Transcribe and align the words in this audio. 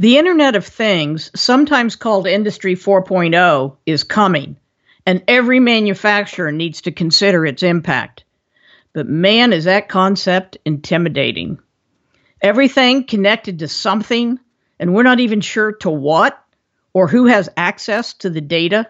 The 0.00 0.16
Internet 0.16 0.56
of 0.56 0.64
Things, 0.64 1.30
sometimes 1.38 1.94
called 1.94 2.26
Industry 2.26 2.74
4.0, 2.74 3.76
is 3.84 4.02
coming, 4.02 4.56
and 5.04 5.22
every 5.28 5.60
manufacturer 5.60 6.50
needs 6.50 6.80
to 6.80 6.90
consider 6.90 7.44
its 7.44 7.62
impact. 7.62 8.24
But 8.94 9.08
man, 9.08 9.52
is 9.52 9.64
that 9.64 9.90
concept 9.90 10.56
intimidating. 10.64 11.58
Everything 12.40 13.04
connected 13.04 13.58
to 13.58 13.68
something, 13.68 14.40
and 14.78 14.94
we're 14.94 15.02
not 15.02 15.20
even 15.20 15.42
sure 15.42 15.72
to 15.72 15.90
what 15.90 16.42
or 16.94 17.06
who 17.06 17.26
has 17.26 17.50
access 17.54 18.14
to 18.14 18.30
the 18.30 18.40
data. 18.40 18.88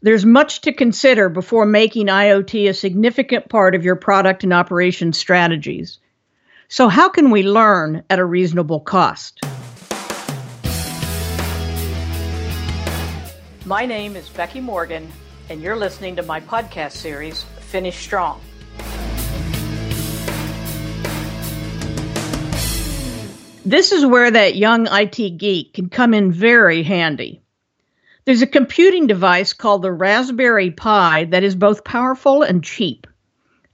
There's 0.00 0.24
much 0.24 0.62
to 0.62 0.72
consider 0.72 1.28
before 1.28 1.66
making 1.66 2.06
IoT 2.06 2.70
a 2.70 2.72
significant 2.72 3.50
part 3.50 3.74
of 3.74 3.84
your 3.84 3.96
product 3.96 4.44
and 4.44 4.54
operation 4.54 5.12
strategies. 5.12 5.98
So, 6.68 6.88
how 6.88 7.10
can 7.10 7.30
we 7.30 7.42
learn 7.42 8.02
at 8.08 8.18
a 8.18 8.24
reasonable 8.24 8.80
cost? 8.80 9.42
My 13.66 13.84
name 13.84 14.14
is 14.14 14.28
Becky 14.28 14.60
Morgan, 14.60 15.10
and 15.50 15.60
you're 15.60 15.74
listening 15.74 16.14
to 16.14 16.22
my 16.22 16.38
podcast 16.38 16.92
series, 16.92 17.42
Finish 17.42 17.96
Strong. 17.96 18.40
This 23.64 23.90
is 23.90 24.06
where 24.06 24.30
that 24.30 24.54
young 24.54 24.86
IT 24.88 25.38
geek 25.38 25.74
can 25.74 25.88
come 25.88 26.14
in 26.14 26.30
very 26.30 26.84
handy. 26.84 27.42
There's 28.24 28.42
a 28.42 28.46
computing 28.46 29.08
device 29.08 29.52
called 29.52 29.82
the 29.82 29.90
Raspberry 29.90 30.70
Pi 30.70 31.24
that 31.24 31.42
is 31.42 31.56
both 31.56 31.82
powerful 31.82 32.44
and 32.44 32.62
cheap. 32.62 33.08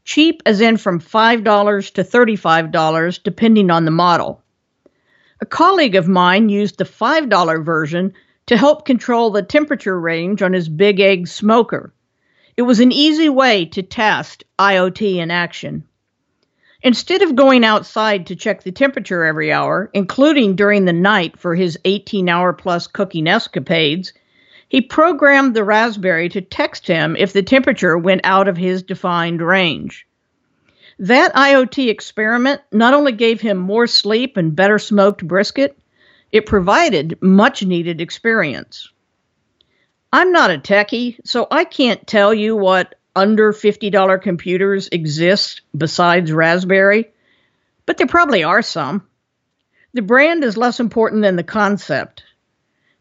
Cheap 0.06 0.41
as 0.47 0.62
in 0.62 0.78
from 0.78 1.00
$5 1.00 1.92
to 1.92 2.02
$35, 2.02 3.22
depending 3.22 3.70
on 3.70 3.84
the 3.84 3.91
model. 3.91 4.42
A 5.42 5.45
colleague 5.45 5.97
of 5.97 6.09
mine 6.09 6.48
used 6.48 6.78
the 6.78 6.84
$5 6.84 7.62
version 7.62 8.14
to 8.46 8.56
help 8.56 8.84
control 8.84 9.30
the 9.30 9.42
temperature 9.42 9.98
range 9.98 10.42
on 10.42 10.53
his 10.53 10.69
Big 10.69 11.00
Egg 11.00 11.28
smoker. 11.28 11.92
It 12.56 12.62
was 12.62 12.80
an 12.80 12.92
easy 12.92 13.28
way 13.28 13.64
to 13.66 13.83
test 13.83 14.44
IoT 14.58 15.16
in 15.16 15.30
action. 15.30 15.84
Instead 16.83 17.22
of 17.22 17.36
going 17.36 17.64
outside 17.64 18.27
to 18.27 18.36
check 18.36 18.62
the 18.62 18.72
temperature 18.72 19.25
every 19.25 19.53
hour, 19.53 19.89
including 19.94 20.56
during 20.56 20.84
the 20.84 20.92
night 20.92 21.39
for 21.39 21.55
his 21.55 21.78
18 21.84 22.28
hour 22.28 22.53
plus 22.53 22.89
cooking 22.89 23.28
escapades, 23.28 24.12
he 24.69 24.81
programmed 24.81 25.55
the 25.55 25.62
Raspberry 25.62 26.28
to 26.31 26.41
text 26.41 26.88
him 26.88 27.14
if 27.16 27.33
the 27.33 27.42
temperature 27.42 27.97
went 27.97 28.22
out 28.25 28.48
of 28.48 28.56
his 28.56 28.83
defined 28.83 29.41
range. 29.41 30.06
That 30.98 31.34
IoT 31.34 31.88
experiment 31.88 32.61
not 32.72 32.94
only 32.94 33.12
gave 33.12 33.41
him 33.41 33.59
more 33.59 33.86
sleep 33.86 34.36
and 34.36 34.56
better 34.56 34.78
smoked 34.78 35.27
brisket, 35.27 35.78
it 36.33 36.47
provided 36.47 37.19
much 37.20 37.62
needed 37.62 38.00
experience. 38.00 38.88
I'm 40.12 40.33
not 40.33 40.50
a 40.50 40.58
techie, 40.58 41.19
so 41.25 41.47
I 41.50 41.64
can't 41.64 42.06
tell 42.06 42.34
you 42.34 42.56
what 42.56 42.94
under 43.14 43.52
$50 43.52 44.22
computers 44.22 44.88
exist 44.91 45.60
besides 45.77 46.33
Raspberry, 46.33 47.10
but 47.84 47.98
there 47.98 48.06
probably 48.06 48.42
are 48.42 48.62
some. 48.62 49.06
The 49.92 50.03
brand 50.03 50.42
is 50.42 50.56
less 50.56 50.80
important 50.80 51.22
than 51.22 51.36
the 51.36 51.42
concept. 51.42 52.25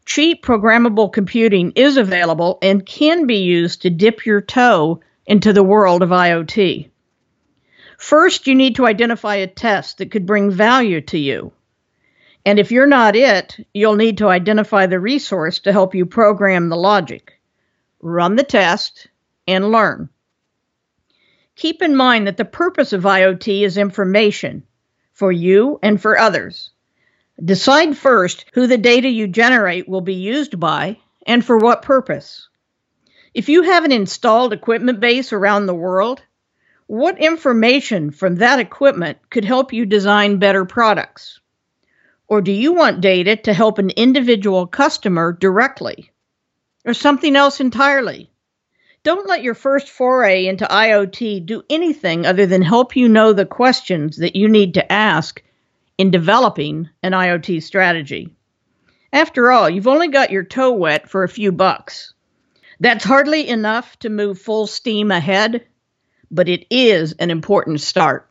Cheap 0.04 0.44
programmable 0.44 1.12
computing 1.12 1.72
is 1.74 1.96
available 1.96 2.58
and 2.60 2.84
can 2.84 3.26
be 3.26 3.38
used 3.38 3.82
to 3.82 3.90
dip 3.90 4.26
your 4.26 4.42
toe 4.42 5.00
into 5.26 5.52
the 5.52 5.62
world 5.62 6.02
of 6.02 6.10
IoT. 6.10 6.90
First, 7.96 8.46
you 8.46 8.54
need 8.54 8.76
to 8.76 8.86
identify 8.86 9.36
a 9.36 9.46
test 9.46 9.98
that 9.98 10.10
could 10.10 10.26
bring 10.26 10.50
value 10.50 11.00
to 11.02 11.18
you. 11.18 11.52
And 12.44 12.58
if 12.58 12.72
you're 12.72 12.86
not 12.86 13.14
it, 13.14 13.56
you'll 13.72 13.96
need 13.96 14.18
to 14.18 14.28
identify 14.28 14.86
the 14.86 14.98
resource 14.98 15.60
to 15.60 15.72
help 15.72 15.94
you 15.94 16.06
program 16.06 16.68
the 16.68 16.76
logic. 16.76 17.40
Run 18.00 18.34
the 18.34 18.42
test 18.42 19.06
and 19.46 19.70
learn. 19.70 20.08
Keep 21.54 21.82
in 21.82 21.94
mind 21.94 22.26
that 22.26 22.36
the 22.36 22.44
purpose 22.44 22.92
of 22.92 23.02
IoT 23.02 23.62
is 23.62 23.76
information 23.76 24.64
for 25.12 25.30
you 25.30 25.78
and 25.82 26.00
for 26.00 26.18
others. 26.18 26.70
Decide 27.42 27.96
first 27.96 28.44
who 28.54 28.66
the 28.66 28.78
data 28.78 29.08
you 29.08 29.28
generate 29.28 29.88
will 29.88 30.00
be 30.00 30.14
used 30.14 30.58
by 30.58 30.98
and 31.26 31.44
for 31.44 31.58
what 31.58 31.82
purpose. 31.82 32.48
If 33.34 33.48
you 33.48 33.62
have 33.62 33.84
an 33.84 33.92
installed 33.92 34.52
equipment 34.52 34.98
base 35.00 35.32
around 35.32 35.66
the 35.66 35.74
world, 35.74 36.22
what 36.86 37.20
information 37.20 38.10
from 38.10 38.36
that 38.36 38.58
equipment 38.58 39.18
could 39.30 39.44
help 39.44 39.72
you 39.72 39.86
design 39.86 40.38
better 40.38 40.64
products? 40.64 41.40
Or 42.32 42.40
do 42.40 42.50
you 42.50 42.72
want 42.72 43.02
data 43.02 43.36
to 43.36 43.52
help 43.52 43.76
an 43.76 43.90
individual 43.90 44.66
customer 44.66 45.34
directly? 45.34 46.12
Or 46.82 46.94
something 46.94 47.36
else 47.36 47.60
entirely? 47.60 48.30
Don't 49.02 49.28
let 49.28 49.42
your 49.42 49.52
first 49.52 49.90
foray 49.90 50.46
into 50.46 50.64
IoT 50.64 51.44
do 51.44 51.62
anything 51.68 52.24
other 52.24 52.46
than 52.46 52.62
help 52.62 52.96
you 52.96 53.06
know 53.06 53.34
the 53.34 53.44
questions 53.44 54.16
that 54.16 54.34
you 54.34 54.48
need 54.48 54.72
to 54.72 54.90
ask 54.90 55.42
in 55.98 56.10
developing 56.10 56.88
an 57.02 57.12
IoT 57.12 57.62
strategy. 57.62 58.34
After 59.12 59.50
all, 59.50 59.68
you've 59.68 59.86
only 59.86 60.08
got 60.08 60.30
your 60.30 60.42
toe 60.42 60.72
wet 60.72 61.10
for 61.10 61.24
a 61.24 61.28
few 61.28 61.52
bucks. 61.52 62.14
That's 62.80 63.04
hardly 63.04 63.46
enough 63.46 63.98
to 63.98 64.08
move 64.08 64.40
full 64.40 64.66
steam 64.66 65.10
ahead, 65.10 65.66
but 66.30 66.48
it 66.48 66.64
is 66.70 67.12
an 67.12 67.30
important 67.30 67.82
start. 67.82 68.30